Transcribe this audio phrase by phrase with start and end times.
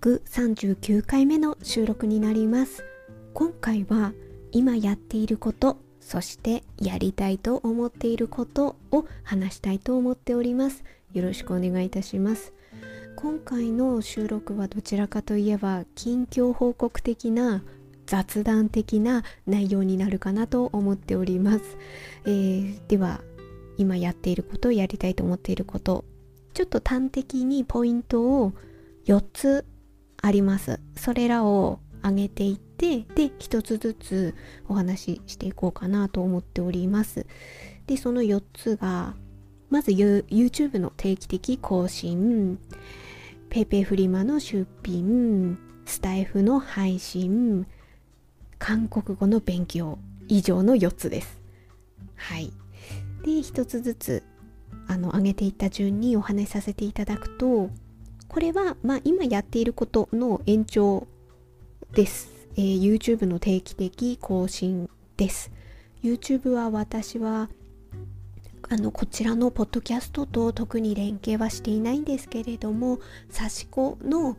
[0.00, 2.82] 139回目の収録になります。
[3.34, 4.14] 今回は
[4.50, 10.84] 今やっていることそしてやりたいと思っていることを話したいと思っております。
[11.12, 12.54] よろしくお願いいたします。
[13.14, 17.62] 今回の収録はどちらかといえば近況報告的な
[18.06, 21.76] 雑談的な内容になるかなと思っております、
[22.24, 23.20] えー、では
[23.76, 26.04] 今やっていることやりたいと思っていること
[26.54, 28.52] ちょっと端的にポイントを
[29.06, 29.64] 4つ
[30.22, 30.80] あります。
[30.96, 34.34] それらを上げていってで一つずつ
[34.68, 37.26] お話ししていこうかなと思っております。
[37.86, 39.14] でその4つが
[39.68, 42.58] まず YouTube の定期的更新
[43.50, 47.66] PayPay フリマの出品スタイフの配信
[48.58, 51.40] 韓国語の勉強以上の4つです。
[52.14, 52.52] はい。
[53.22, 54.22] で1つずつ
[54.86, 57.70] あの上げていった順にお話しさせていただくと
[58.30, 61.08] これはまあ今やっていることの延長
[61.92, 65.50] です、えー、YouTube の定期的更新です。
[66.04, 67.50] YouTube は私は
[68.68, 73.00] あのこちらのポッドキャストと特に連携はしていないんですけれども
[73.36, 74.36] 刺し子の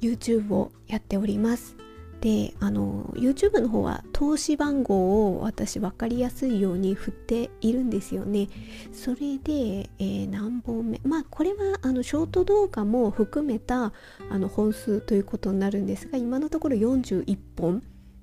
[0.00, 1.83] YouTube をやっております。
[2.20, 8.48] であの YouTube の方は投資番号を私分かりやすいように振っているんですよね。
[8.92, 13.92] それで、えー、何本目まあこれはあのショート動画も含めた
[14.30, 17.82] あの本数ということになるんですが今のところ41本、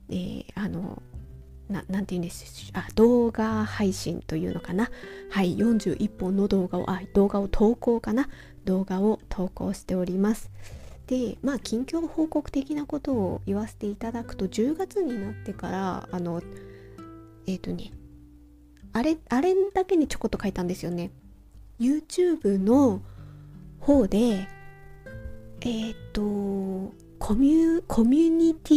[0.10, 1.02] えー、あの
[1.70, 4.90] ななて言うんですあ動画配信というのかな。
[5.30, 8.30] はい41本の動画をあ動画を投稿かな。
[8.66, 10.52] 動画を投稿しております。
[11.12, 16.42] でまあ近況報告的なことを言わせていただくと10月になってからあの
[17.46, 17.92] えっ、ー、とね
[18.94, 21.12] あれあれだけにちょこっと書いたんですよね。
[21.82, 23.02] YouTube の
[23.82, 24.48] 方で
[25.60, 28.74] えっ、ー、とコミュコミュニテ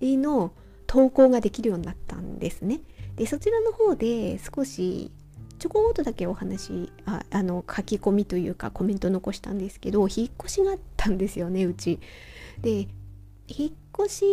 [0.00, 0.52] ィの
[0.86, 2.80] 投稿ができるようになったんですね。
[3.16, 5.10] でそちらの方で少し
[5.58, 12.00] ちょこっとだけお話ああの書き込みというかコメント残したんですけど引っ越しがあってたんですよねうち。
[12.60, 12.88] で
[13.48, 13.72] 引っ
[14.06, 14.24] 越し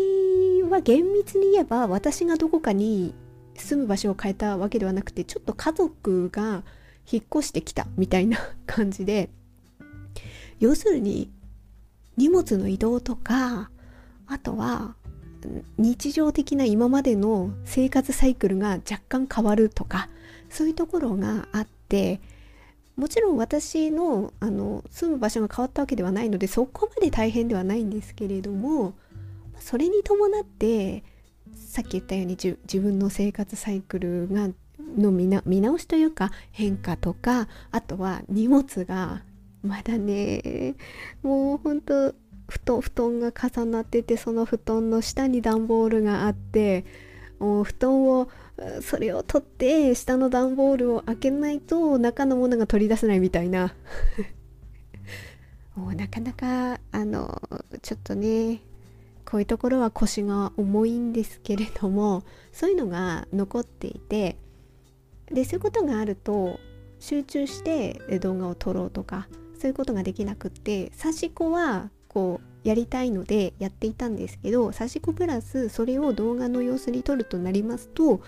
[0.69, 3.13] は厳密に言えば私がどこかに
[3.55, 6.63] 住む場所を変えたわけではなくてちょっと家族が
[7.09, 9.29] 引っ越してきたみたいな感じで
[10.59, 11.29] 要するに
[12.17, 13.69] 荷物の移動とか
[14.25, 14.95] あとは
[15.77, 20.09] 日常的な今までの生活サイクルが若干変わるとか
[20.49, 22.21] そういうところがあって
[22.95, 28.93] もちろん私のあの住む場所が変わったわけではないのでそこまで大変ではないんですけれども
[29.59, 31.03] それに伴って
[31.55, 34.49] さっき言ったように自分の生活サイクルが
[34.97, 35.27] の見
[35.61, 39.23] 直しというか変化とかあとは荷物が
[39.63, 40.75] まだね
[41.23, 42.13] もうほんと
[42.47, 46.85] 布団布団が重なっててその布団の下に段ボールがあって
[47.39, 48.29] もう布団を
[48.81, 53.73] それを取って下の段ボールを開けないと中のものが取り出せないみたいな。
[55.75, 57.41] もうなかなかあの
[57.81, 58.61] ちょっとね
[59.25, 64.37] こういうところは腰が重いんですけれどもそういうのが残っていて
[65.25, 66.59] でそういうことがあると
[66.99, 69.27] 集中して動画を撮ろうとか
[69.59, 78.21] そういうことができなくって刺し子はこうやりたいのでやっていたんですけど刺し子プラスそれを動画の様子に撮るとなりますと、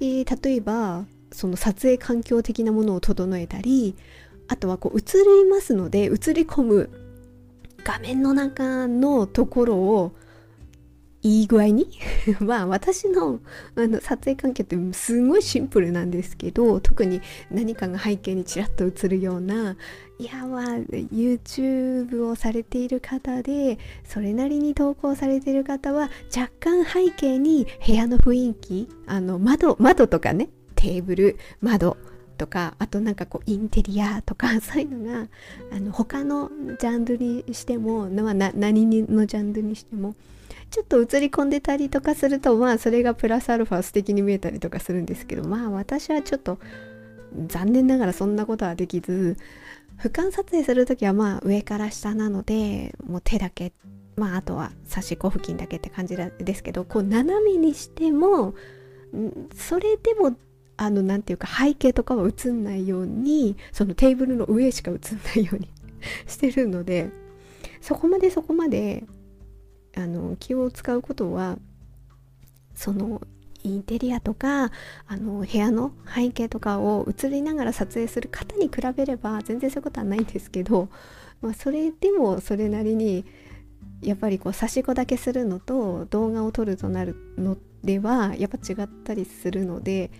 [0.00, 3.96] えー、例えばその撮影環境的なものを整えたり
[4.48, 5.02] あとはこう映
[5.44, 6.90] りますので映り込む
[7.84, 10.12] 画面の中のところを
[11.22, 11.86] いい具合に？
[12.40, 13.40] まあ私の
[13.74, 17.20] あの撮影環境ってすごいシンプルなんですけど特に
[17.50, 19.76] 何かが背景にちらっと映るような
[20.18, 31.96] いやまあ YouTube をされている方でそれなりに投稿されている方は若干背景に部屋の雰囲気あの窓窓とかねテーブル窓
[32.38, 35.28] とかあとなんかこうインテリアとか そういうのが
[35.70, 40.14] あの他のジャンルにしても、まあ、何のジャンルにしても
[40.70, 46.58] ちょっと映り込んでたりとかするとまあそれがプラスアルファ素敵に見えたりとかするんですけどまあ私はちょっと
[47.46, 49.36] 残念ながらそんなことはできず
[49.98, 53.72] 俯瞰撮影する時はまあ上から下なのでもう手だけ
[54.16, 58.54] まああとは差し子付近だけって感じですけどこう斜めにしても
[59.54, 60.36] それでも
[60.76, 65.68] あの何て言うか背景とかは映んないようにそのテーブルの上しか映んないように
[66.26, 67.10] してるので
[67.80, 69.04] そこまでそこまで
[69.96, 71.58] あの気を使うことは
[72.74, 73.20] その
[73.62, 74.70] インテリアとか
[75.06, 80.88] あの部屋の背景とかを映りながら撮影する方に比べれば全然そういうことはないんですけど、
[81.42, 83.24] まあ、それでもそれなりに
[84.02, 90.10] やっぱりこう差し子だけするのと動画を撮るとなるのではやっぱ違ったりするので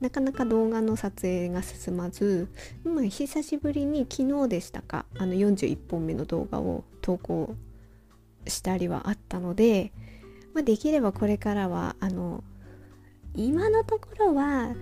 [0.00, 2.48] なかなか動画の撮影が進まず
[2.84, 7.54] 今久しぶりに昨日でしたかあの41本目の動画を投稿
[8.46, 9.92] したりはあったので、
[10.54, 12.44] まあ、できればこれからはあの
[13.34, 14.74] 今のところは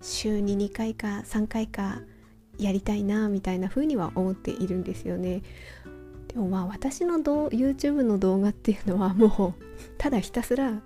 [0.00, 2.00] 週に2回か3回か
[2.58, 5.42] やりたいなみたいな風には思っているんですよね。
[6.28, 9.62] でもまあ私の YouTube の動画っていうのはもう
[9.98, 10.82] ただひたすら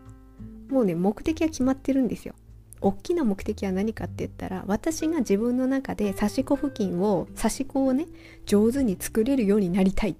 [0.68, 2.34] もうね目的は決まってるんですよ。
[2.80, 8.06] 大きな目的は何かって言ったら私が自分の中で刺し子付近を刺し子をね
[8.46, 10.16] 上手に作れるようになりたい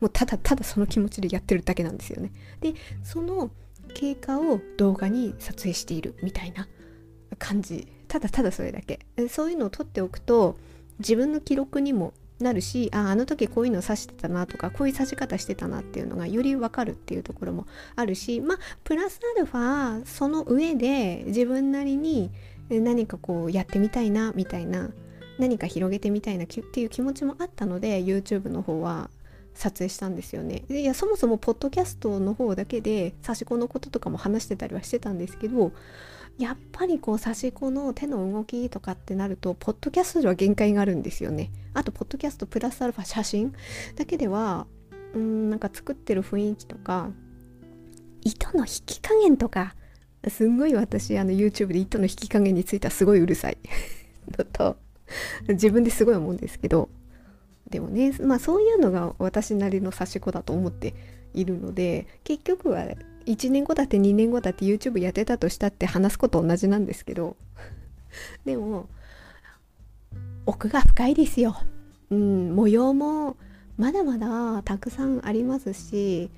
[0.00, 2.32] もうただただその気持ちでやってるだけなんですよね。
[2.60, 3.50] でその
[3.94, 6.68] 経過を動画に撮影しているみたいな
[7.38, 7.86] 感じ。
[8.08, 9.00] ただただそれだけ。
[9.28, 10.56] そういうのを撮っておくと
[10.98, 22.30] 自分の記録にもなるしああの時こういうの指してたなとかこういう指し方してたなっていうのがよりわかるっていうところもあるしまあプラスアルファその上で自分なりに
[22.70, 24.90] 何かこうやってみたいなみたいな
[25.38, 29.10] 何か広げてみたいなっていう気持ちもあったので YouTube の方は。
[29.60, 30.62] 撮影したんですよね。
[30.70, 35.72] いやそもそもポッドキャストの方だけで刺し子のこととかも話してたりはしてたんですけど
[36.38, 41.50] やっぱりこう刺し子の手の動きとかってなるとポッドキャストでは限界があるんですよね。
[41.74, 43.54] あとポッドキャストプラスアルファ写真
[43.96, 44.66] だけでは
[45.14, 47.10] うんなんか作ってる雰囲気とか
[48.22, 49.74] 糸の引き加減とか
[50.28, 53.58] すんごい私あの YouTube で糸の引き加減についてはすごいうるさい
[54.52, 54.76] と
[55.48, 56.88] 自分ですごい思うんですけど
[57.70, 60.94] でもねまあそういうのが私なりの刺し子だと思って
[61.34, 62.84] いるので結局は
[63.26, 67.36] 1年後だって2年後だって YouTube やってたとしたって話すこと同じなんですけど
[68.44, 68.88] でも
[70.46, 71.56] 奥が深いですよ。
[72.10, 73.36] うん、模様も
[73.76, 76.30] まだまだたくさんありますし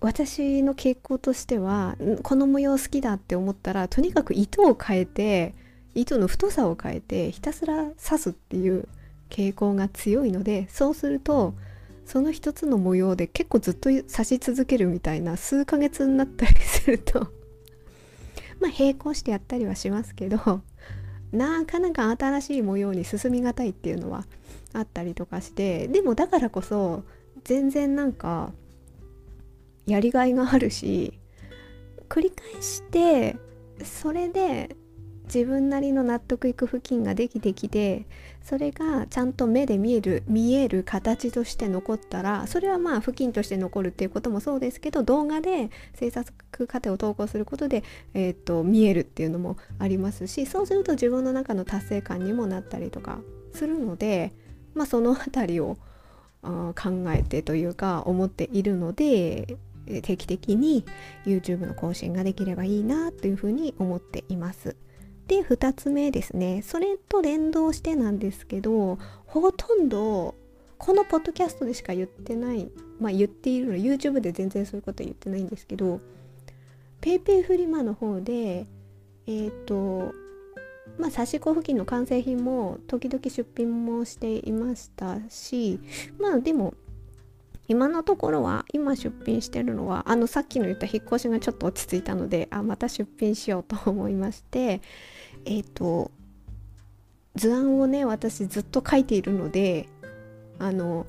[0.00, 5.54] 私の傾向としてはこの模様好きだって思ったらとにかく糸を変えて
[5.94, 8.88] 糸の太さを変えてひたすら刺すっていう
[9.28, 11.54] 傾向が強いのでそうすると
[12.04, 17.20] その一つの模様で結構ずっと刺し続けるみたいな数ヶ月になったりすると
[18.60, 20.62] まあ並行してやったりはしますけど
[21.32, 24.24] なかなか新しい模様に進みがたいっていうのは
[24.72, 27.04] あったりとかしてでもだからこそ
[27.44, 28.52] 全然なんか
[29.86, 31.18] やりがいがあるし
[32.08, 33.36] 繰り返して
[33.84, 34.76] それで
[35.32, 38.06] 自分なりの納得いく付近ができてきて
[38.42, 47.84] それがちゃんと目で見える見える形として残ったらそれはまあ付近として残るっていうこともそうですけど動画で制作過程を投稿することで、
[48.14, 53.18] えーと、見えるっていうのもありますしそうすると自分の中の達成感にもなったりとか
[53.52, 54.32] するので、
[54.74, 55.76] まあ、その辺りを
[56.42, 56.74] 考
[57.14, 59.58] えてというか思っているので
[60.02, 60.84] 定期的に
[61.26, 64.76] YouTube の更新ができればいいなというふうに思っています。
[65.28, 66.62] で2つ目ですね。
[66.62, 70.34] それと連動してなんですけどほとんど
[70.78, 76.00] このポッドキャストでしか言ってないまあ言っているの YouTube で全然そういうこと言ってないんですけど
[77.02, 78.66] PayPay フリマの方で
[79.26, 80.14] えっ、ー、と
[80.98, 85.78] まあ差し子付近の完成品も時々出品もしていましたし
[86.18, 86.74] まあでも
[87.66, 94.80] 今のところは今出品してるのはあのさっきの言った引っ越しがちょっと落ち着いたのであまた出品しようと思いまして
[95.48, 96.10] えっ、ー、と
[97.34, 99.88] 図案をね私ずっと書いているので
[100.58, 101.06] あの、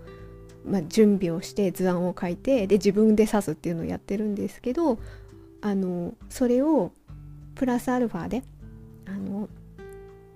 [0.66, 4.98] まあ、準備をして図案を書いてで自分で刺すっていうのをやってるんですけど
[5.62, 6.94] あのそれを
[7.56, 8.44] プラスアルファで
[9.06, 9.50] あの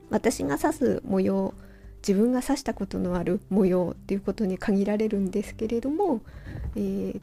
[0.09, 1.53] 私が刺す模様
[2.05, 6.21] 自分が刺したことのある模様っていうことに限られるんですけれども、
[6.75, 7.21] えー、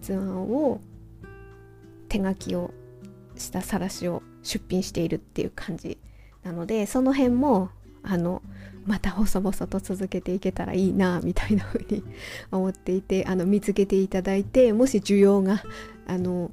[0.00, 0.80] 図案を
[2.08, 2.70] 手書きを
[3.36, 5.98] した晒しを出品しているっていう感じ
[6.44, 7.70] なのでその辺も
[8.02, 8.42] あの
[8.84, 12.02] また細々と続けていけたらいいなみたいな風に
[12.50, 15.62] 思っていてあの見つけていただいてもし需要が
[16.06, 16.50] あの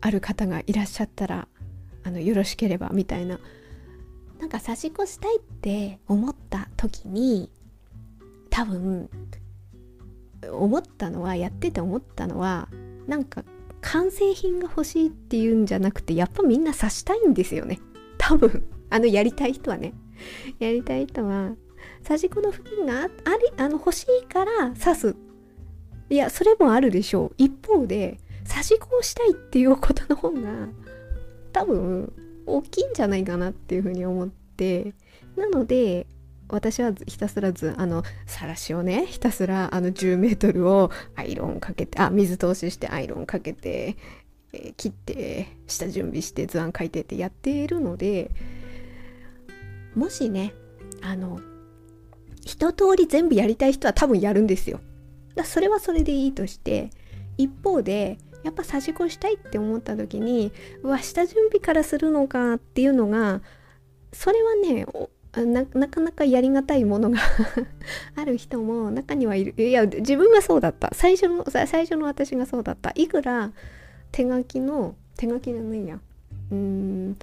[0.00, 1.48] ある方がいらっしゃったら
[2.04, 3.38] あのよろしければみたいな。
[4.38, 7.50] なんか差し越したいって思った時に
[8.48, 9.10] 多分
[10.50, 12.68] 思ったのはやってて思ったのは
[13.06, 13.44] なんか
[13.82, 17.80] 完成品が欲しいっていうんじゃなくてやっぱみんな刺したいんですよね。
[18.16, 18.64] 多分。
[18.90, 19.94] あのやりたい人はね。
[20.58, 21.52] やりたい人は
[22.06, 23.10] 刺し子の付近があり
[23.56, 25.16] あの欲しいから刺す。
[26.10, 27.34] いやそれもあるでしょう。
[27.38, 28.18] 一方で
[28.48, 30.68] 刺し子をしたいっていうことの方が
[31.52, 32.12] 多分
[32.46, 34.94] 大きいんじゃないかなっていうふうに思って。
[35.36, 36.06] なので
[36.48, 43.96] 私はひたすらずあのさらしをねひたすらあの10メートルをアイロンかけてあ水通ししてアイロンかけて、
[44.52, 48.30] えー、切って下準備して図案書いてってやっているので
[49.94, 50.54] もしね
[51.02, 51.40] あの
[52.44, 54.80] 一通り全部やりたい人は多分やるんですよ。
[55.34, 56.90] だそれはそれでいいとして
[57.36, 63.42] 一方でやっぱ差し越したいって思った時にうわ下準備からするのかっていうのが
[64.12, 64.86] それはね
[65.32, 67.20] なかなかやりがたいものが
[68.16, 69.54] ある人も中にはいる。
[69.56, 70.90] いや自分がそうだった。
[70.92, 72.92] 最初の最初の私がそうだった。
[72.96, 73.52] いくら
[74.10, 76.00] 手書きの手書きじゃないや。
[76.50, 77.16] うーん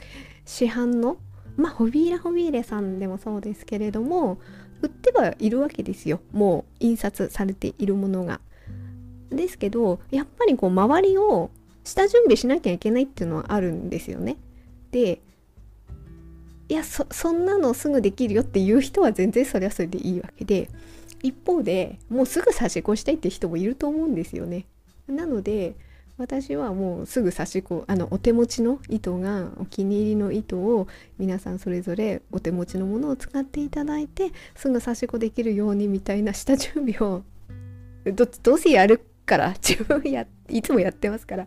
[0.46, 1.18] 市販の
[1.58, 4.38] まあホビーラホビーレさんでもそうですけれども
[4.82, 8.40] 売ってはいるわけですよもう印刷されているものが。
[9.30, 11.50] ですけどやっぱりこう周りを
[11.84, 14.38] 下準備しなきゃいけないっていうのはあるんですよね。
[14.92, 15.20] で
[16.70, 20.70] いやそそんなのすぐできるよっていう人は全然それはそれでいいわけで
[21.24, 24.66] 一方でもうすぐ差し越したいって人もいると思うんですよね。
[25.08, 25.76] なので
[26.18, 30.88] 私はもうすぐ差し子あのお手持ちの糸がお気に入りの糸を
[31.20, 37.24] 皆さんそれぞれお手持ちのものを使っていただいてすぐ差し子できるようにみたいな下準備を
[38.06, 41.46] どどうせやるから自分やいつもやってますから。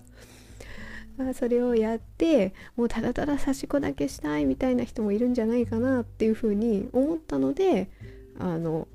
[1.19, 7.91] あそれをやってもうただただ差し子だけしたいみたいな人もいるんじゃないかなっていうふうに思ったので
[8.39, 8.89] あの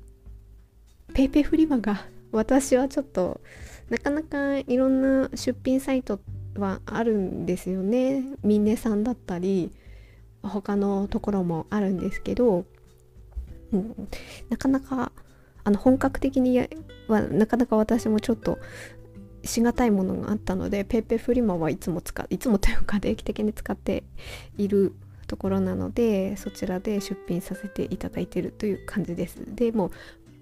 [1.12, 3.40] PayPay フリマが私はちょっと
[3.90, 6.18] なかなかいろんな出品サイト
[6.56, 9.70] はあるんですよねミネさんだったり
[10.42, 12.64] 他のところもあるんですけど、
[13.72, 14.08] うん、
[14.48, 15.12] なかなか
[15.64, 16.58] あの本格的に
[17.08, 18.58] はなかなか私もちょっと
[19.44, 24.04] しがたいものがあったので PayPay フリマはいつも使いつもというか定期的に使って
[24.58, 24.94] いる
[25.26, 29.38] ところなのでそちらで出品させていただいているという感じです。
[29.54, 29.90] でも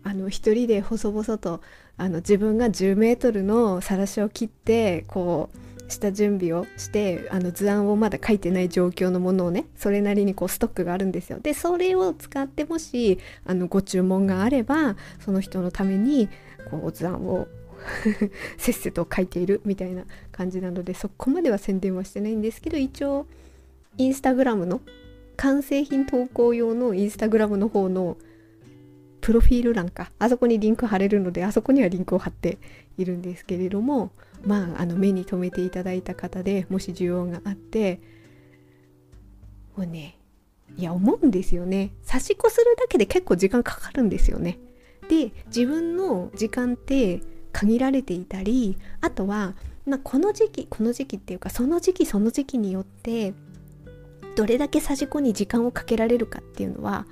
[0.04, 1.60] あの一人で細々と
[1.96, 5.58] あの自分が10メートルのさらしを切ってこう
[5.88, 11.38] 下準備をしてあの図案をまだ書いてない状況のものをねそれなりにこうストックがあるんですよ。
[11.40, 16.28] でそれを使ってもしあのご注文があればその人のために
[16.70, 17.48] こう図案を
[18.56, 23.26] せっせと書いているみたいな感じなのでそこまでは宣伝はしてないんですけど一応
[23.98, 24.80] インスタグラムの
[25.36, 28.16] 完成品投稿用のインスタグラムの方の
[29.24, 30.10] プロフィール欄か。
[30.18, 32.58] あそこにリンク貼れるのであそこにはリンクを貼って
[32.98, 34.10] いるんですけれども
[34.44, 38.00] まああの目に留めていただいた方でもし需要があって
[39.78, 40.18] もうね
[40.76, 41.92] いや思うんですよね。
[42.02, 44.58] 差し子するだけで結構時間かかるんですよね。
[45.08, 49.54] で自分の時間って限られていたりあとは、
[49.86, 53.32] まあ、この時期この時期っていうかその時期その時期によって
[54.36, 57.06] どれだけ差し子に時間をかけられるかっていうのは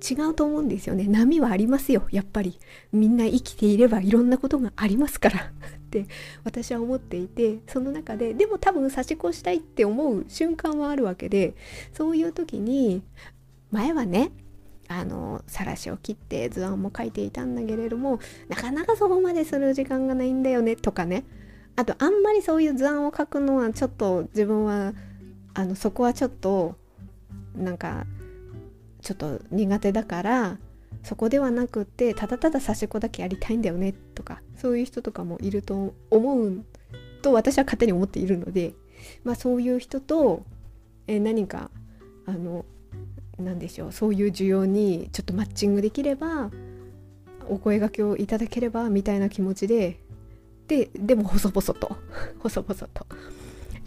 [0.00, 1.06] 違うと思うんですよね。
[1.06, 2.06] 波はありますよ。
[2.10, 2.58] やっぱり。
[2.92, 5.40] みんな生きていればいろんなことがありますから。
[5.76, 6.06] って
[6.44, 11.54] 私は思っていてその中ででも多分差し越したいって思う瞬間はあるわけで
[11.92, 13.02] そういう時に
[13.72, 14.30] 前はね
[14.86, 21.24] あの晒しを切って図案も書いていたんだけれどもなかなかそこまでする時間がないんだよねとかね。
[21.76, 24.92] あとあんまりそういう図案を書くのはちょっと自分は
[25.54, 26.76] あのそこはちょっと
[27.56, 28.06] なんか
[29.02, 30.58] ちょっと苦手だから
[31.02, 36.64] そこではなくってただただ差し子だけやりたいんだよねとかそういう人とかもいると思う
[37.22, 38.74] と私は勝手に思っているので、
[39.24, 40.42] まあ、そういう人と、
[41.06, 41.70] え何か
[42.26, 42.64] あの
[43.38, 46.50] 何でしょうそういう需要にちょっとマッチングできれば
[47.48, 49.98] お声がけをいただければみたいな気持ちで
[50.68, 51.96] ででも細々と
[52.38, 53.06] 細々と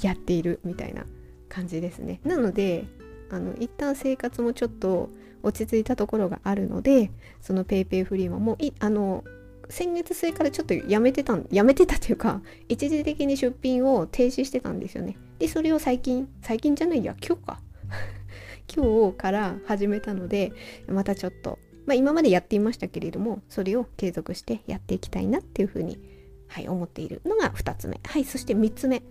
[0.02, 1.06] やっているみたいな
[1.48, 2.20] 感じですね。
[2.26, 2.86] なので
[3.30, 5.10] あの一旦生活もちょっと
[5.44, 7.12] 落ち着いたところがあるので
[7.42, 9.24] その PayPay フリーマもいあの
[9.70, 15.18] 先月末からちょっとやめてたやめてたというか一時的に出品を停止してたんですよね。
[15.40, 17.60] でそれを最近最近じゃないや今日か。
[18.74, 20.54] 今日から始めたので
[20.88, 26.00] またちょっと、まあ、今までやっていましたけれどもそれを継続してやっていきたいなっていうふうに、
[26.48, 28.00] はい、思っているのが2つ目。
[28.04, 29.02] はいそして3つ目。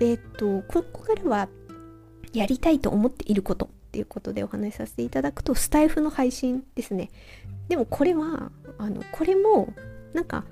[0.00, 1.48] えー、っとここからは
[2.32, 7.10] やりたいと思っていることっていうことでお話しさせていただくとスタイフの配信ですね。
[7.68, 9.72] でもこれはあのこれも
[10.14, 10.44] なんか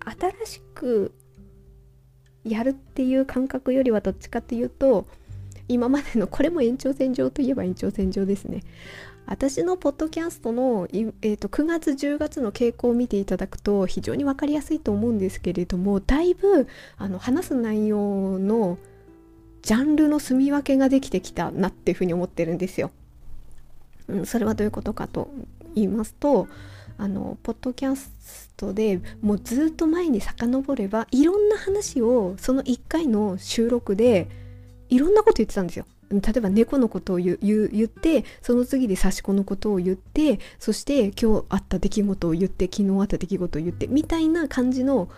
[0.00, 1.12] 新しく
[2.44, 5.06] やるっていう感覚よりはどっちかっていうと
[5.68, 8.62] 今までのこれも延長線上といえば延長線上ですね。
[9.26, 18.78] 私のポッドキャストの、えーと、9月10月の傾向を見ていただくと非常に分かりやすいと思うんですけれどもだいぶあの話す内容の
[19.66, 22.92] ジャンルの住み分けができてきたなっていうふうに思ってるんですよ。
[24.06, 25.28] うん、それはどういうことかと
[25.74, 26.46] 言いますと
[26.98, 34.28] あのポッドキャストでもうずっと前に遡ればいろんな話をその1回の収録で
[34.88, 35.86] いろんなこと言ってたんですよ。
[36.12, 45.08] 例えば猫のことを言ってその次で刺し子のことを言ってそして今日あった出来事を言って昨日あった出来事を言ってみたいな感じの、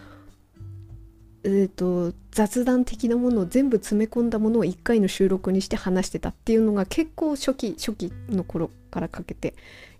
[1.44, 9.54] えーと、雑談的なものを全部詰め込んだものを1回の収録にして話してたっていうのが結構初期初期の頃からかけて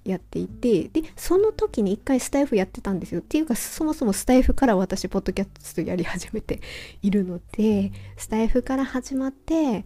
[0.05, 6.61] やっていてでその時に1回スタイフやってたんですよっていうかそもそもスタイフから私ポッドキャストやり始めて
[7.03, 9.85] いるのでスタイフから始まって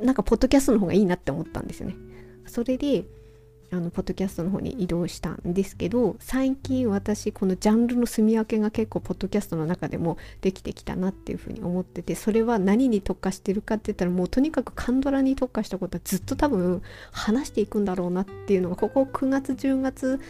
[0.00, 1.96] なんかポッドキャストの方がいいなって思ったんですよね。
[2.46, 3.04] それで
[3.72, 20.20] あのポッドキャストの方に移動したんですけど最近私このジャンルの住み分けが結構ポッドキャストの中でもできてきたなっていうふうに思っててそれは何に特化してるかって言ったらもうとにかくカンドラに特化したことはずっと多分話していくんだろうなっていうのがここ9月10月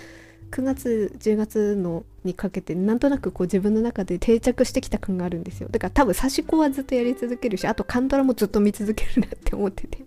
[0.53, 5.69] 9月10月のにかけてなんとなくこう自分の中で定着してきた感があるんですよ。
[5.69, 10.05] だから多分刺し子はずっとやり続けるしあとカンドラもずっと見続けるなって思ってて。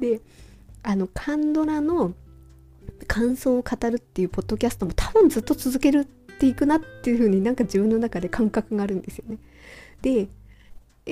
[0.00, 0.20] で
[0.82, 2.14] あのカンドラの
[3.06, 6.04] 感想を語るっていうポッドキャストも多分ずっと続けるっ
[6.38, 9.38] ていくなっていう風になんか自分の中で感覚があるんですよね。
[10.02, 10.28] で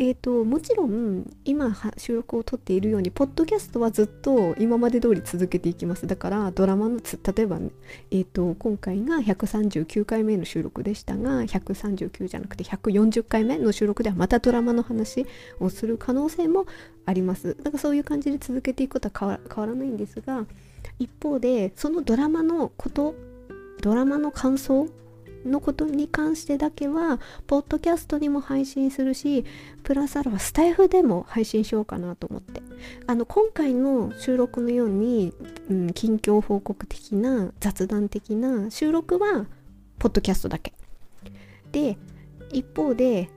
[0.00, 6.07] えーと、もちろん今収録を撮っているようにポッドキャストはずっと今まで通り続けていきます。
[6.07, 7.71] だからドラマの例えば、ね、
[8.12, 15.26] えーと、今回が139回目の収録でしたが139じゃなくて140回目の収録ではまたドラマの話
[15.59, 16.66] をする可能性も
[17.07, 17.57] あります。
[17.57, 20.47] だからそういう感じで続けていくことは変わらないんですが
[20.99, 23.14] 一方でそのドラマのこと
[23.80, 24.88] ドラマの感想
[25.45, 29.45] のことに関してだけはポッドキャストにも配信するし
[29.83, 32.62] プラスアルファスタイフでも配信しようかなと思って。
[33.07, 35.33] あの今回の収録のように、
[35.68, 39.47] うん、近況報告的な雑談的な収録は
[39.99, 40.73] ポッドキャストだけ。
[41.73, 41.99] で
[42.52, 43.28] 一方で、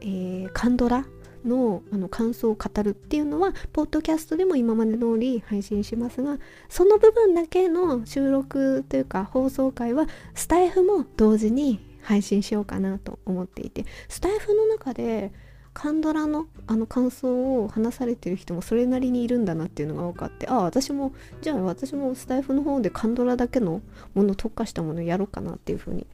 [0.00, 1.06] えー、カンドラ
[1.44, 15.32] のあの感想を語るっていうのはポッドキャストでも今まで通り配信しますがその部分だけの収録というか放送回はスタイフも同時に配信しようかなと思っていてスタイフの中で
[15.72, 23.82] カンドラのあの感想を話されてる人もそれなりにいるんだなっていうのが分かってああ私もじゃあ私もスタイフの方でカンドラだけの
[24.14, 26.06] もの特化したものやろうかなっていうふうに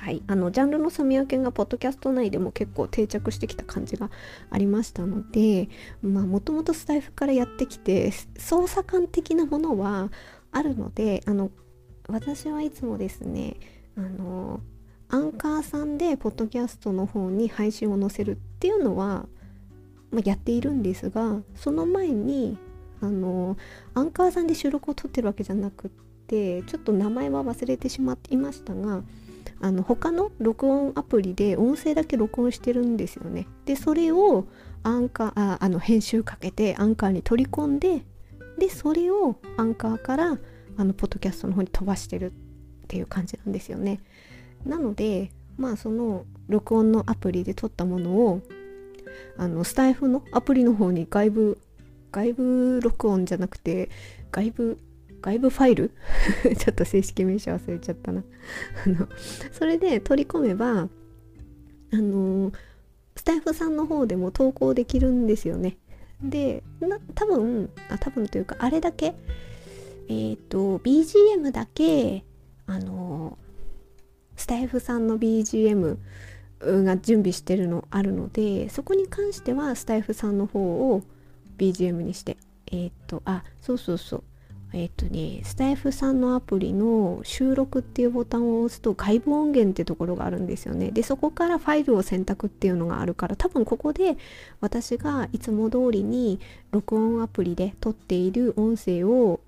[0.00, 4.10] はい、あのジャンルの住み分けがポッドキャスト内でも結構定着してきた感じが
[4.48, 5.68] ありましたので
[6.02, 10.10] もともとスタイフからやってきて操作感的なものは
[10.52, 11.50] あるのであの
[12.08, 13.56] 私はいつもですね
[13.96, 14.60] あの
[15.08, 19.26] アンカーさんでポッドキャストの方に配信を載せるっていうのは、
[20.12, 22.56] まあ、やっているんですがその前に
[23.00, 23.56] あの
[23.94, 25.90] アンカーさんで収録を撮ってるわけじゃなくっ
[26.28, 29.02] てちょっと名前は忘れてしまっていましたが
[29.60, 33.46] あの他の録音アプリで音声だけ録音してるんですよね。
[33.64, 34.46] でそれを
[34.82, 38.04] アンカーああの編集かけてアンカーに取り込んで
[38.58, 40.38] でそれをアンカーから
[40.76, 42.34] あのポッドキャストの方に飛ばしてるっ
[42.88, 44.00] ていう感じなんですよね。
[44.64, 48.40] なのでまあその録音のアプリで撮ったものを
[49.36, 51.58] あのスタイフのアプリの方に外部
[52.12, 53.90] 外部録音じゃなくて
[54.30, 54.78] 外部
[55.20, 55.90] 外部ファイル？
[56.56, 58.22] ちょっと正式名称忘れちゃったな。
[58.86, 59.08] あの
[59.52, 60.88] それで取り込めば
[61.92, 62.52] あの
[63.16, 65.76] スタイフさんの方でも投稿できるんですよね。
[66.22, 66.62] で
[67.14, 69.14] 多分あ多分というかあれだけ
[70.08, 72.24] えっ、ー、と BGM だけ
[72.66, 73.38] あの
[74.36, 75.96] スタイフさんの BGM
[76.60, 80.60] が準備してるのあるのでそこに関してはスタイフさんの方
[80.92, 81.02] を
[81.56, 84.24] BGM にしてえっ、ー、とあそうそうそう。
[84.74, 90.90] えっとね、スタイフさんのアプリの収録っていうボタンを押すと外部音源ってところがあるんですよね。
[90.90, 94.18] で、そこからファイルを選択っていうのがあるから、多分ここで
[94.60, 96.38] 私がいつも通りに
[96.70, 99.40] 録音アプリで撮っている音声を、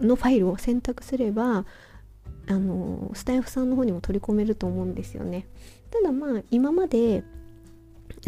[0.00, 1.64] のファイルを選択すれば、
[2.48, 5.46] あの、スタイフさんの方にも取り込めると思うんですよね。
[5.92, 7.22] ただまあ、今まで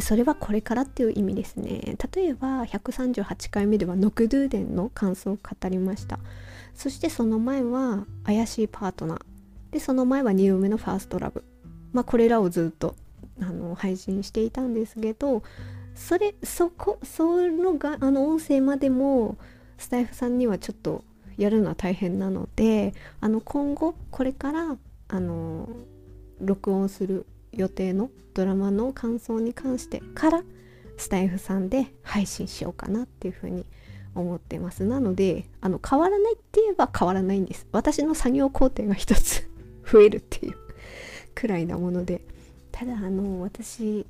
[0.02, 1.96] それはこれからっていう意味ですね。
[2.14, 6.18] 例えば138回目ではノクドゥーデンの感想を語りました。
[6.74, 9.20] そしてその前は怪しいパートナー。
[9.72, 11.44] でその前は2度目のファーストラブ。
[11.92, 12.94] まあこれらをずっと
[13.40, 15.42] あの配信していたんですけど
[15.94, 19.36] それそこそのがあの音声までも
[19.78, 21.04] スタイフさんにはちょっと
[21.36, 24.76] やるのは大変なのであの今後これから
[25.08, 25.68] あの
[26.40, 30.42] 録音する予定のドラマの感想に関してから
[30.96, 33.64] スタイフさんで配信しようかなっていうふうに
[34.14, 34.84] 思ってます。
[34.84, 37.66] なのであの変わらないって言えば変わらないんです。
[37.72, 39.48] 私の作業工程が一つ
[39.90, 40.54] 増えるっていう
[41.34, 42.22] くらいなもので。
[42.72, 44.04] ただあの私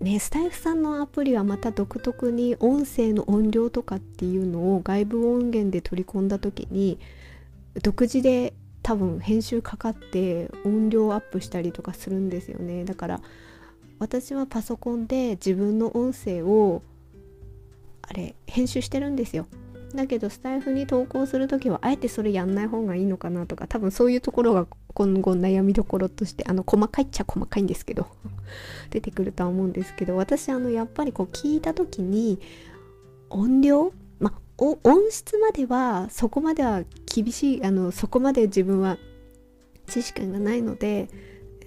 [0.00, 7.00] ねスタイフさんのアプリはまた独特に音声の音量とかっていうのを外部音源で取り込んだ時に
[7.82, 12.84] 独自で多分編集かかって音量アップしたりとかするんですよね。
[12.84, 13.20] だから
[13.98, 16.82] 私はパソコンで自分の音声を
[18.02, 19.46] あれ編集してるんですよ。
[19.94, 28.06] だけどスタイフに投稿する時はあえてそれやんない方がいいのかなとか多分そういうところが今後悩みどころとしてあの細かいっちゃ細かいんですけど
[28.90, 32.40] 出てくるとは思うんですけど私あのやっぱりこう聞いた時に
[33.28, 33.92] 音量
[34.62, 38.98] 音質まではそこまでは厳しいあのそこまで自分は
[39.86, 41.08] 知識がないので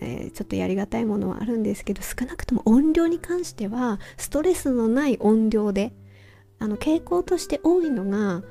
[0.01, 5.93] えー、ちょっとやりがたいものはあるんですけど少なくとも音量に関してはストレスのない音量で
[6.60, 8.43] あの傾向として多いのが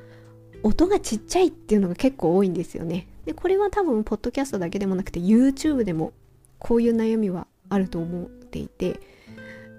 [0.63, 3.07] 音がちっちゃいっていうのが結構多いんですよね。
[3.25, 6.13] でこれは多分ポッドキャストだけでもなくて YouTube でも
[6.59, 8.99] こういう悩みはあると思っていて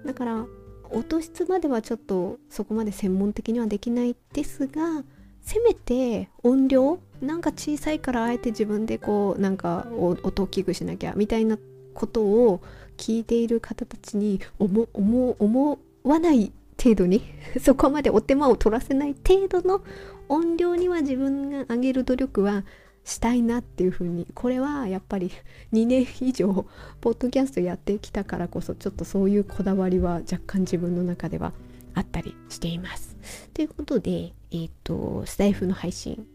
[0.05, 0.45] だから
[0.91, 5.03] 音質まではちょっとそこまで専門的にはできないですが
[5.41, 11.57] せめて音量なんか小さいからあえて自分でこうなんか音を大きくしなきゃみたいな
[11.93, 12.61] ことを
[12.97, 17.21] 聞いている方たちに思思わない程度に
[17.61, 19.81] そこまでお手間を取らせない程度の
[20.29, 22.63] 音量には自分が上げる努力は
[23.07, 25.31] したいなっていうふうにこれはやっぱり
[25.71, 26.65] 2年以上
[26.99, 31.53] ポッドキャストやってきたからこそちょっとそういうこだわりは若干自分の中では
[31.93, 33.15] あったりしています。
[33.53, 36.27] ということで、えーと、スタイフの配信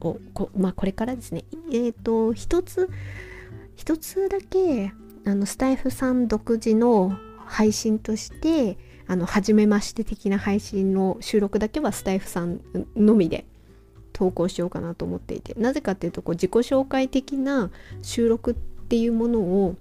[0.00, 2.90] をこ,、まあ、これからですね、えーと、一つ
[3.74, 4.92] 一つだけ
[5.24, 12.60] あのスタイフさん独自の配信としてあの初めまして的な配信の収録だけはスタイフさん
[12.94, 13.46] のみで
[14.18, 17.70] 投稿しようかなと思っていてなぜかっていうとこう自己紹介的な
[18.02, 19.76] 収録っていうものを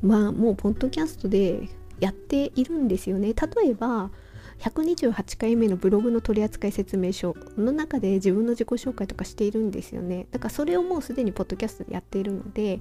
[0.00, 1.68] まあもうポッドキャストで
[2.00, 3.34] やっているんですよね。
[3.34, 4.10] 例えば
[4.58, 7.34] 128回目のブログの取扱説明書。
[7.56, 10.26] の中で自分の自己紹介とかしているんですよね。
[10.30, 12.80] だからそれをもうすでにポッドキャストでやっているので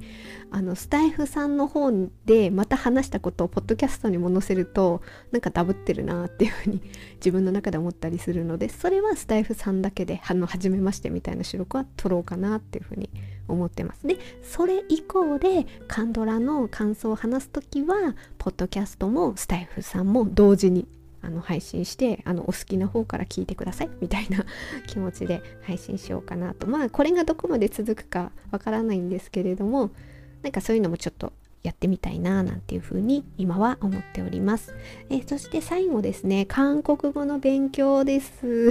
[0.52, 1.92] あのスタイフさんの方
[2.26, 6.82] でまた話したことをポッドキャストにも載せるとなんかダブってるなっていうふうに
[7.18, 13.10] 自分の中で思ったりするのでそれはスタイフさんだけであの初めましてみたいな収録は撮ろうかなっていうふうに
[13.48, 14.08] 思ってます。
[14.08, 20.88] でそれ以降でカンドラの感想を話す時はポッドキャストもスタイフさんも同時に
[21.24, 24.46] あの配信してあのお好きな方から聞いてくださいみたいな
[24.88, 29.92] 気持ちで配信しようかなとまあこれがどこまで続くかわからないんですけれども
[30.44, 31.32] なんかそういうのもちょっと
[31.64, 34.76] やってみたいななんていうふうに今は思っております。
[35.10, 38.70] えそして最後ですね韓国語の勉強です。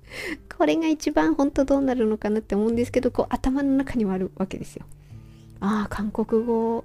[0.56, 4.86] これが一番本当どうなるのかなって思うんですけどこう頭の中にはあるわけですよ。
[5.60, 6.84] ああ韓国語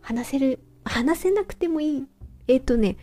[0.00, 2.06] 話せる話せなくてもいい
[2.48, 2.96] えっ、ー、とね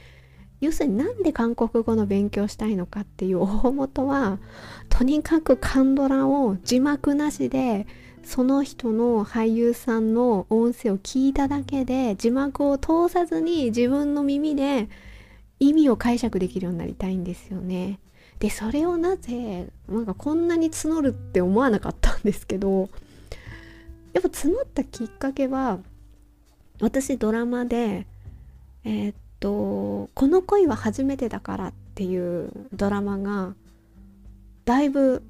[0.65, 4.39] 要するになんで韓国語の勉強したいのかっていう大元は
[4.89, 7.85] とにかくカンドラを字幕なしで
[8.23, 14.89] その人の俳優さんの音声を聞いただけで字幕を通さずに自分の耳で
[15.59, 17.99] 意味を解釈できるようになりたいんですよね。
[18.39, 22.89] でそれをなぜなんかこんなに募るって思わなかったんですけど
[24.13, 25.79] やっぱ募ったきっかけは
[26.81, 28.05] 私ドラマで
[28.83, 33.53] えー、っと「この恋は初めてだから」っていうドラマが
[34.65, 35.21] だいぶ、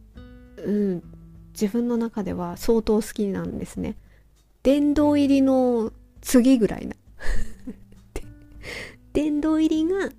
[0.57, 1.03] うん、
[1.51, 3.97] 自分の中では相当好きなんですね。
[4.63, 6.95] 殿堂入りの次ぐらいな
[9.11, 10.09] 殿堂入りが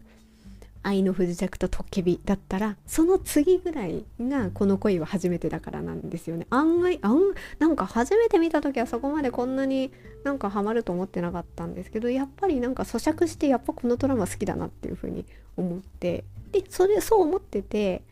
[0.86, 6.46] 愛の不時着とトッケビだったらその次ぐらいがこの恋は初めてだからなんですよね。
[6.48, 7.20] 案外あん
[7.58, 9.90] なんか初めて見た時はそこまでこんなに
[10.22, 15.24] なんかハマると思ってなかったんですけどやっぱりなんか咀嚼してやっぱこのドラマ好きだなっていうふうに
[15.56, 18.02] 思ってでそれそう思ってて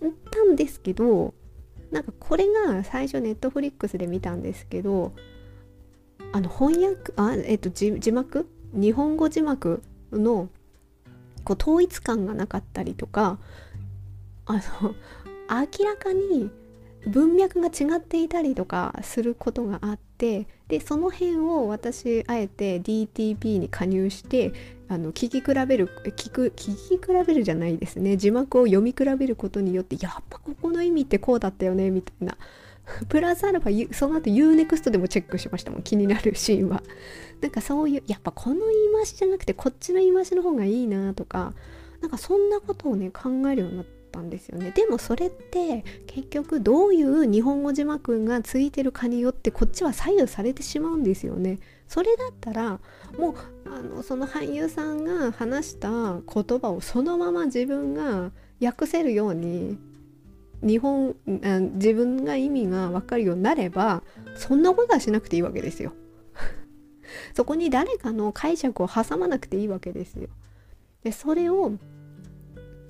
[0.00, 1.34] たんですけど
[1.90, 5.12] なんかこれが最初ネットフリックスで見たんですけど
[6.32, 8.48] あの翻訳あえっと字幕？
[8.72, 10.48] 日本語字幕の
[11.44, 13.38] こう統一感がなかったりとか
[14.46, 14.94] あの
[15.48, 16.50] 明らかに
[17.06, 24.52] 文脈が違っていたりとかすることがあってでその辺を私あえて DTP に加入して
[24.88, 28.16] あの聞き比べる聞く聞き比べるじゃないですね。
[28.16, 32.36] 字幕を読み比べることによってやっぱここの意味ってこうだったよねみたいな
[33.08, 36.82] プラスアルファその後 UNEXT でもチェックしましたもん気になるシーンは。
[37.40, 41.52] なんかそういうやっぱこの言い回しじゃなくてこっちの言い回しの方がいいなとか
[42.00, 44.72] なんかそんなことをね考えるようになったんですよね。
[44.74, 51.58] でもそれって結局どういう日本語字幕がついてるかによってこっちは左右されてしまうんですよね。
[51.88, 52.80] それだったら
[53.18, 53.34] もう
[53.68, 55.88] あのその俳優さんが話した
[56.20, 59.78] 言葉をそのまま自分が訳せるように
[60.64, 61.14] 日本
[61.74, 64.02] 自分が意味が分かるようになれば
[64.34, 65.92] そんなことはしなくていいわけですよ。
[67.36, 70.28] そこに誰かの解釈を挟まなくていいわけですよ。
[71.02, 71.72] でそれを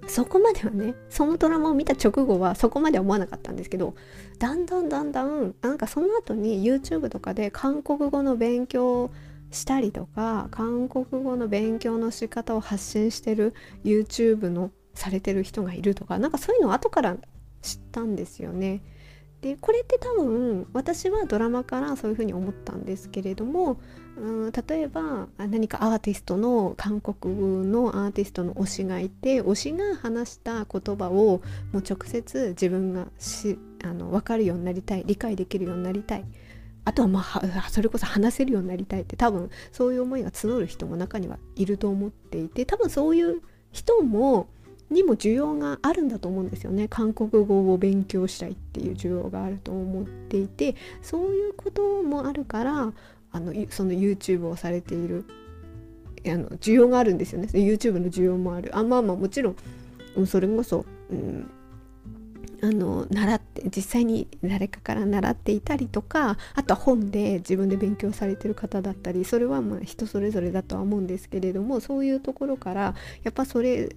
[0.07, 3.95] そこまではねそのドラマを見た直後はそこまでは思わなかったんですけど
[4.39, 9.11] だんだんだんだんなんかその後に YouTube とかで韓国語の勉強
[9.51, 17.17] したりとか韓国語の勉強の仕方を発信してる YouTube のされてる人がいるとかなんかそういうのを後から
[17.64, 18.83] 知ったんですよね。
[19.40, 23.79] でこれって多分私はドラマからそういうふうに思ったんですけれども
[24.16, 36.24] うん例えば何かアーティストの韓国のアーティストの推しがいて推しが話した言葉をもう直接自分がしあの分かるようになりたい理解できるようになりたい
[36.87, 44.48] あとはまあそれこそ話せるようになりたいって多分そういう思いが募る人も中にはいると思っていて多分そういう人も
[44.90, 46.88] にも需要があるんだと思うんですよね。
[46.88, 52.92] 韓国語を勉強したいっていう需要があると思っていてそういうこともあるから
[53.33, 55.25] あのその YouTube をされている
[56.27, 57.49] あの需要があるんですよね。
[57.53, 58.77] YouTube の需要もある。
[58.77, 59.55] あまあまあもちろ
[60.20, 61.51] んそれこそ、うん、
[62.62, 73.94] あの習って実際に誰かから習っていたりとかあとは本で自分で勉強されてる方だったりそれはまあ人それぞれだとは思うんですけれどもそういうところからやっぱそれ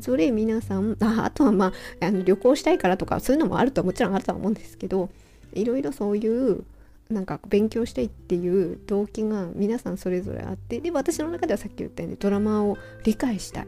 [0.00, 5.08] それ皆さんあ あとはまああの旅行したいからとかそういうのもあるとはもちろんあるとは思うんですけど
[5.54, 6.64] いろいろそういう
[7.10, 13.66] なんか勉強したいっていう動機が皆さんそれぞれあってで私の中ではさっき言ったようにドラマを理解したい。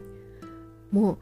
[0.91, 1.17] もう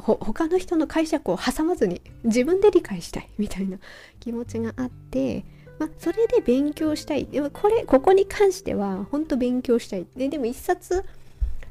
[0.00, 3.78] 他の人の解釈を挟まずに自分で理解したいみたいな
[4.18, 5.44] 気持ちがあって、
[5.78, 7.26] ま、それで勉強したい。
[7.26, 10.06] でもこれここに関しては本当勉強したい。
[10.16, 11.04] ででも一冊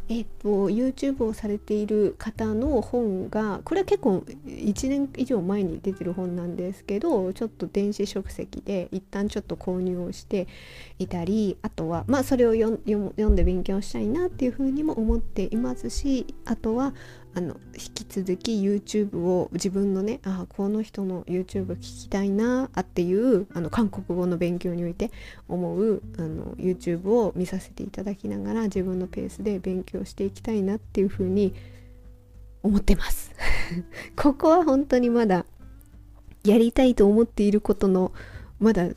[0.09, 10.47] えっと、YouTube をされている方の本がこれは結構1年以上前に出てる本なんですけどちょっと電子書籍で一旦ちょっと購入をして
[10.99, 16.93] いたりあとはまあそれを読んで勉強したいなっていうふうにも思っていますしあとは
[17.35, 25.11] あの引き続き YouTube を自分のねああこの人の YouTube 聞きたいなあっていうあの韓国語の勉強において
[25.47, 31.53] 思うあの YouTube を見させていただきながら自分のペースで勉強していきたいなっていうふうに
[32.61, 33.31] 思ってます。
[34.15, 35.45] ここは本当にまだ
[36.43, 38.11] やりたいと思っていることの
[38.59, 38.89] まだ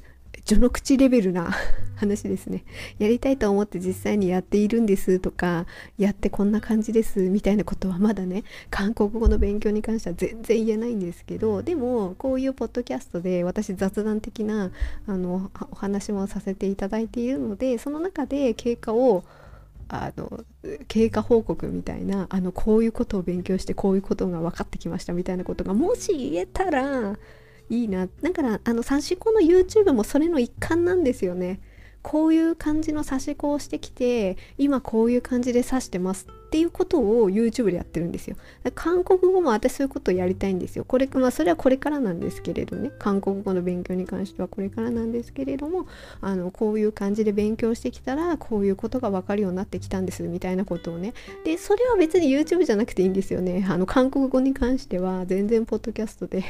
[0.44, 1.54] 序の口レベルな
[1.96, 2.64] 話ですね。
[2.98, 5.66] やりたいと思って実際にやっているんですとか、
[5.98, 14.70] やってこんな感じですみたいなことはまだね、韓国語の勉強に関しては全然言えないんですけど、でもこういうポッドキャストで私雑談的な
[15.06, 19.24] あのお話もさせていただいているので、その中で経過を
[19.88, 20.44] あの
[20.88, 27.16] 経過報告みたいなあのこういうことを勉強してこういうことが分かってきましたみたいなことがもし言えたら
[27.68, 31.60] いいなだからあの三四郎の YouTube もそれの一環なんですよね
[32.06, 38.36] こういう感じの差し子をしてきて今こういう感じで指してますっていうことを YouTube でやってるんですよ。
[38.76, 40.84] 韓国語も私そういうことをやりたいんですよ。
[40.84, 42.92] これまあそれはこれからなんですけれどね。
[43.00, 45.88] 韓国語の勉強に関してはこれからなんですけれども
[46.20, 51.12] あのこういう感じで勉強してきたらこういうことが分かるようになってきたんですみたいなことをね。
[51.44, 53.66] でそれは別に YouTube じゃなくていいんですよね。
[53.68, 56.44] あの韓国語に関しては全然ポッドキャストで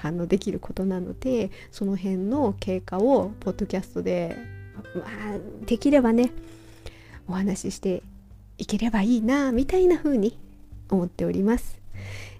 [0.00, 4.61] あのできることなのでその辺の経過をポッドキャストで
[4.94, 6.32] まあ、できればね
[7.28, 8.02] お話しして
[8.58, 10.38] いければいいなみたいな風に
[10.90, 11.80] 思っております。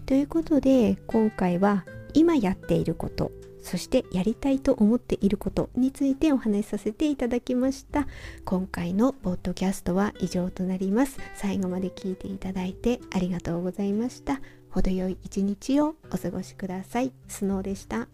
[0.06, 1.84] ということで今回は
[2.14, 3.30] 今やっていること
[3.62, 8.08] そしてやりたいと思っていることについてお話しさせていただきました。
[8.44, 11.18] 今回のポッドキャストは以上となります。
[11.36, 14.40] 最後まで聞いていただいてありがとうございました。
[14.70, 17.12] 程よい一日をお過ごしください。
[17.28, 18.08] スノーでした。